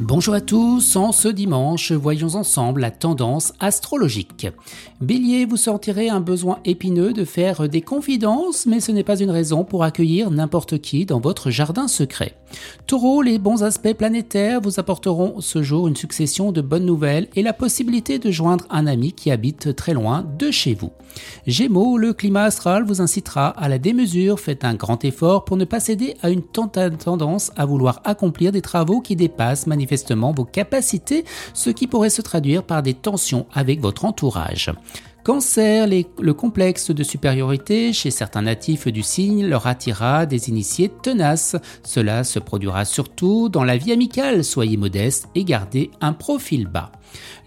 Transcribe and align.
Bonjour 0.00 0.34
à 0.34 0.40
tous, 0.40 0.94
en 0.94 1.10
ce 1.10 1.26
dimanche, 1.26 1.90
voyons 1.90 2.36
ensemble 2.36 2.82
la 2.82 2.92
tendance 2.92 3.52
astrologique. 3.58 4.46
Bélier, 5.00 5.44
vous 5.44 5.56
sentirez 5.56 6.08
un 6.08 6.20
besoin 6.20 6.60
épineux 6.64 7.12
de 7.12 7.24
faire 7.24 7.68
des 7.68 7.80
confidences, 7.80 8.64
mais 8.64 8.78
ce 8.78 8.92
n'est 8.92 9.02
pas 9.02 9.18
une 9.18 9.32
raison 9.32 9.64
pour 9.64 9.82
accueillir 9.82 10.30
n'importe 10.30 10.78
qui 10.78 11.04
dans 11.04 11.18
votre 11.18 11.50
jardin 11.50 11.88
secret. 11.88 12.36
Taureau, 12.86 13.22
les 13.22 13.38
bons 13.38 13.64
aspects 13.64 13.92
planétaires 13.92 14.60
vous 14.60 14.78
apporteront 14.78 15.40
ce 15.40 15.64
jour 15.64 15.88
une 15.88 15.96
succession 15.96 16.52
de 16.52 16.60
bonnes 16.60 16.86
nouvelles 16.86 17.26
et 17.34 17.42
la 17.42 17.52
possibilité 17.52 18.20
de 18.20 18.30
joindre 18.30 18.66
un 18.70 18.86
ami 18.86 19.12
qui 19.12 19.32
habite 19.32 19.74
très 19.74 19.94
loin 19.94 20.24
de 20.38 20.52
chez 20.52 20.74
vous. 20.74 20.92
Gémeaux, 21.46 21.98
le 21.98 22.12
climat 22.12 22.44
astral 22.44 22.84
vous 22.84 23.00
incitera 23.00 23.48
à 23.48 23.68
la 23.68 23.78
démesure, 23.78 24.38
faites 24.38 24.64
un 24.64 24.74
grand 24.74 25.04
effort 25.04 25.44
pour 25.44 25.56
ne 25.56 25.64
pas 25.64 25.80
céder 25.80 26.14
à 26.22 26.30
une 26.30 26.42
tendance 26.42 27.50
à 27.56 27.66
vouloir 27.66 28.00
accomplir 28.04 28.52
des 28.52 28.62
travaux 28.62 29.00
qui 29.00 29.16
dépassent 29.16 29.66
manifestement 29.66 29.87
vos 30.34 30.44
capacités, 30.44 31.24
ce 31.54 31.70
qui 31.70 31.86
pourrait 31.86 32.10
se 32.10 32.22
traduire 32.22 32.64
par 32.64 32.82
des 32.82 32.94
tensions 32.94 33.46
avec 33.52 33.80
votre 33.80 34.04
entourage. 34.04 34.72
Cancer, 35.24 35.86
le 35.86 36.32
complexe 36.32 36.90
de 36.90 37.02
supériorité 37.02 37.92
chez 37.92 38.10
certains 38.10 38.40
natifs 38.40 38.88
du 38.88 39.02
signe 39.02 39.46
leur 39.46 39.66
attira 39.66 40.24
des 40.24 40.48
initiés 40.48 40.90
tenaces. 41.02 41.54
Cela 41.82 42.24
se 42.24 42.38
produira 42.38 42.86
surtout 42.86 43.50
dans 43.50 43.64
la 43.64 43.76
vie 43.76 43.92
amicale. 43.92 44.42
Soyez 44.42 44.78
modeste 44.78 45.28
et 45.34 45.44
gardez 45.44 45.90
un 46.00 46.14
profil 46.14 46.66
bas. 46.66 46.92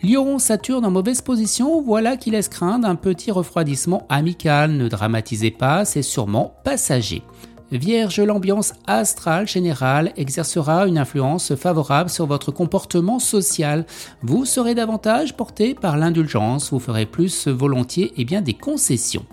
Lion, 0.04 0.38
Saturne 0.38 0.85
en 0.85 0.91
mauvaise 0.91 1.21
position, 1.21 1.82
voilà 1.82 2.18
qui 2.18 2.30
laisse 2.30 2.49
craindre 2.49 2.88
un 2.88 2.96
petit 2.96 3.32
refroidissement 3.32 4.05
amical. 4.10 4.73
Ne 4.73 4.88
dramatisez 4.88 5.49
pas, 5.49 5.84
c'est 5.84 6.04
sûrement 6.04 6.54
passager. 6.63 7.23
Vierge, 7.72 8.20
l'ambiance 8.20 8.74
astrale 8.86 9.48
générale 9.48 10.12
exercera 10.18 10.88
une 10.88 10.98
influence 10.98 11.56
favorable 11.56 12.10
sur 12.10 12.26
votre 12.26 12.52
comportement 12.52 13.18
social. 13.18 13.86
Vous 14.22 14.44
serez 14.44 14.76
davantage 14.76 15.38
porté 15.38 15.74
par 15.74 15.96
l'indulgence, 15.96 16.72
vous 16.72 16.80
ferez 16.80 17.05
plus 17.05 17.48
volontiers 17.48 18.12
et 18.18 18.26
bien, 18.26 18.41
des 18.41 18.55
concessions. 18.55 19.26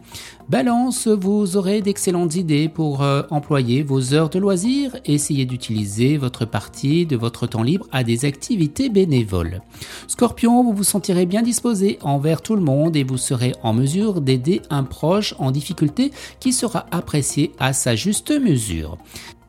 Balance, 0.48 1.08
vous 1.08 1.58
aurez 1.58 1.83
d'excellentes 1.83 2.36
idées 2.36 2.70
pour 2.70 3.03
euh, 3.03 3.22
employer 3.30 3.83
vos 3.83 4.14
heures 4.14 4.30
de 4.30 4.39
loisirs. 4.39 4.97
Essayez 5.05 5.45
d'utiliser 5.45 6.17
votre 6.17 6.47
partie 6.47 7.05
de 7.05 7.17
votre 7.17 7.47
temps 7.47 7.62
libre 7.62 7.86
à 7.92 8.02
des 8.02 8.25
activités 8.25 8.89
bénévoles. 8.89 9.61
Scorpion, 10.06 10.62
vous 10.62 10.73
vous 10.73 10.84
sentirez 10.84 11.27
bien 11.27 11.42
disposé 11.42 11.98
envers 12.00 12.41
tout 12.41 12.56
le 12.56 12.62
monde 12.62 12.97
et 12.97 13.05
vous 13.05 13.19
serez 13.19 13.52
en 13.62 13.75
mesure 13.75 14.23
d'aider 14.23 14.62
un 14.70 14.84
proche 14.84 15.34
en 15.39 15.50
difficulté 15.50 16.12
qui 16.41 16.55
sera 16.55 16.86
apprécié 16.92 17.52
à 17.58 17.75
sa 17.75 17.95
juste 17.95 18.27
mesure. 18.34 18.98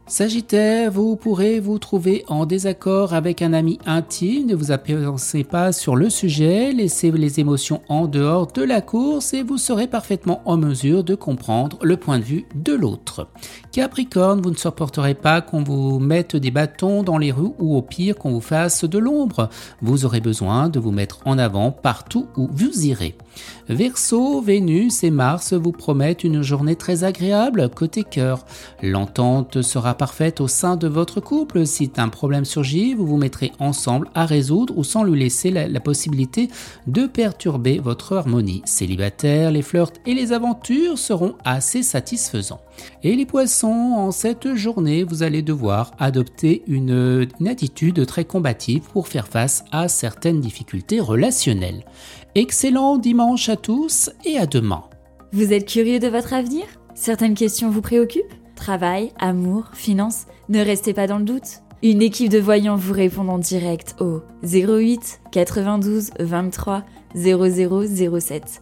Sagittaire, 0.09 0.91
vous 0.91 1.15
pourrez 1.15 1.59
vous 1.59 1.77
trouver 1.77 2.23
en 2.27 2.47
désaccord 2.47 3.13
avec 3.13 3.43
un 3.43 3.53
ami 3.53 3.77
intime, 3.85 4.47
ne 4.47 4.55
vous 4.55 4.71
appréhendez 4.71 5.43
pas 5.43 5.71
sur 5.71 5.95
le 5.95 6.09
sujet, 6.09 6.71
laissez 6.71 7.11
les 7.11 7.39
émotions 7.39 7.83
en 7.89 8.07
dehors 8.07 8.47
de 8.51 8.63
la 8.63 8.81
course 8.81 9.35
et 9.35 9.43
vous 9.43 9.59
serez 9.59 9.85
parfaitement 9.85 10.41
en 10.45 10.57
mesure 10.57 11.03
de 11.03 11.13
comprendre 11.13 11.77
le 11.83 11.95
point 11.95 12.17
de 12.17 12.23
vue 12.23 12.45
de 12.55 12.73
l'autre. 12.73 13.27
Capricorne, 13.71 14.41
vous 14.41 14.49
ne 14.49 14.55
supporterez 14.55 15.13
pas 15.13 15.41
qu'on 15.41 15.63
vous 15.63 15.99
mette 15.99 16.35
des 16.35 16.49
bâtons 16.49 17.03
dans 17.03 17.19
les 17.19 17.31
roues 17.31 17.53
ou 17.59 17.77
au 17.77 17.83
pire 17.83 18.15
qu'on 18.15 18.31
vous 18.31 18.41
fasse 18.41 18.85
de 18.85 18.97
l'ombre. 18.97 19.49
Vous 19.83 20.05
aurez 20.05 20.21
besoin 20.21 20.69
de 20.69 20.79
vous 20.79 20.91
mettre 20.91 21.19
en 21.25 21.37
avant 21.37 21.69
partout 21.71 22.25
où 22.35 22.49
vous 22.51 22.87
irez. 22.87 23.15
Verseau, 23.67 24.41
Vénus 24.41 25.03
et 25.03 25.11
Mars 25.11 25.53
vous 25.53 25.71
promettent 25.71 26.23
une 26.23 26.41
journée 26.41 26.75
très 26.75 27.03
agréable 27.03 27.69
côté 27.69 28.03
cœur. 28.03 28.45
L'entente 28.81 29.61
sera 29.61 29.93
parfaite 29.93 30.41
au 30.41 30.47
sein 30.47 30.75
de 30.75 30.87
votre 30.87 31.19
couple. 31.19 31.65
Si 31.65 31.91
un 31.97 32.09
problème 32.09 32.45
surgit, 32.45 32.93
vous 32.93 33.05
vous 33.05 33.17
mettrez 33.17 33.51
ensemble 33.59 34.09
à 34.15 34.25
résoudre 34.25 34.77
ou 34.77 34.83
sans 34.83 35.03
lui 35.03 35.19
laisser 35.19 35.51
la, 35.51 35.67
la 35.67 35.79
possibilité 35.79 36.49
de 36.87 37.05
perturber 37.05 37.79
votre 37.79 38.17
harmonie. 38.17 38.61
Célibataire, 38.65 39.51
les 39.51 39.61
flirts 39.61 39.93
et 40.05 40.13
les 40.13 40.33
aventures 40.33 40.97
seront 40.97 41.35
assez 41.45 41.83
satisfaisants. 41.83 42.61
Et 43.03 43.15
les 43.15 43.25
poissons, 43.25 43.67
en 43.67 44.11
cette 44.11 44.55
journée, 44.55 45.03
vous 45.03 45.23
allez 45.23 45.41
devoir 45.41 45.91
adopter 45.99 46.63
une, 46.67 47.27
attitude 47.47 48.05
très 48.05 48.25
combative 48.25 48.83
pour 48.93 49.07
faire 49.07 49.27
face 49.27 49.63
à 49.71 49.87
certaines 49.87 50.41
difficultés 50.41 50.99
relationnelles. 50.99 51.85
Excellent 52.35 52.97
dimanche 52.97 53.49
à 53.49 53.55
tous 53.55 54.09
et 54.25 54.37
à 54.37 54.45
demain. 54.45 54.83
Vous 55.31 55.53
êtes 55.53 55.67
curieux 55.67 55.99
de 55.99 56.07
votre 56.07 56.33
avenir? 56.33 56.65
Certaines 56.95 57.35
questions 57.35 57.69
vous 57.69 57.81
préoccupent? 57.81 58.33
Travail, 58.55 59.11
amour, 59.19 59.69
finances? 59.73 60.25
Ne 60.49 60.59
restez 60.59 60.93
pas 60.93 61.07
dans 61.07 61.19
le 61.19 61.25
doute. 61.25 61.61
Une 61.81 62.01
équipe 62.01 62.29
de 62.29 62.39
voyants 62.39 62.75
vous 62.75 62.93
répond 62.93 63.27
en 63.29 63.37
direct 63.37 63.95
au 64.01 64.21
08 64.43 65.21
92 65.31 66.09
23 66.19 66.83
0007. 67.15 68.61